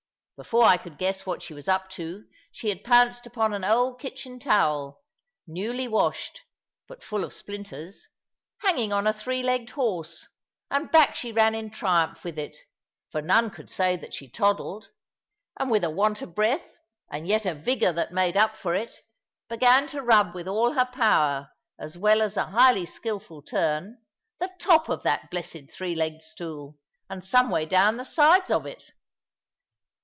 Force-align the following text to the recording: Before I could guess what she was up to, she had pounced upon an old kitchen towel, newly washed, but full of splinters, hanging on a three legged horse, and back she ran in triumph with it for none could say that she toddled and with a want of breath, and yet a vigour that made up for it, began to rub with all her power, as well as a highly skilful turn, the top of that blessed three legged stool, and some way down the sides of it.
Before 0.37 0.63
I 0.65 0.77
could 0.77 0.97
guess 0.97 1.23
what 1.27 1.43
she 1.43 1.53
was 1.53 1.67
up 1.67 1.87
to, 1.91 2.25
she 2.51 2.69
had 2.69 2.83
pounced 2.83 3.27
upon 3.27 3.53
an 3.53 3.63
old 3.63 3.99
kitchen 4.01 4.39
towel, 4.39 5.03
newly 5.45 5.87
washed, 5.87 6.41
but 6.87 7.03
full 7.03 7.23
of 7.23 7.31
splinters, 7.31 8.07
hanging 8.61 8.91
on 8.91 9.05
a 9.05 9.13
three 9.13 9.43
legged 9.43 9.69
horse, 9.69 10.27
and 10.71 10.89
back 10.91 11.13
she 11.13 11.31
ran 11.31 11.53
in 11.53 11.69
triumph 11.69 12.23
with 12.23 12.39
it 12.39 12.57
for 13.11 13.21
none 13.21 13.51
could 13.51 13.69
say 13.69 13.95
that 13.97 14.15
she 14.15 14.27
toddled 14.27 14.87
and 15.59 15.69
with 15.69 15.83
a 15.83 15.91
want 15.91 16.23
of 16.23 16.33
breath, 16.33 16.71
and 17.11 17.27
yet 17.27 17.45
a 17.45 17.53
vigour 17.53 17.93
that 17.93 18.11
made 18.11 18.35
up 18.35 18.57
for 18.57 18.73
it, 18.73 19.01
began 19.47 19.85
to 19.89 20.01
rub 20.01 20.33
with 20.33 20.47
all 20.47 20.71
her 20.73 20.85
power, 20.91 21.51
as 21.77 21.99
well 21.99 22.19
as 22.19 22.35
a 22.35 22.47
highly 22.47 22.87
skilful 22.87 23.43
turn, 23.43 23.95
the 24.39 24.49
top 24.57 24.89
of 24.89 25.03
that 25.03 25.29
blessed 25.29 25.69
three 25.71 25.93
legged 25.93 26.23
stool, 26.23 26.79
and 27.11 27.23
some 27.23 27.51
way 27.51 27.63
down 27.63 27.97
the 27.97 28.03
sides 28.03 28.49
of 28.49 28.65
it. 28.65 28.91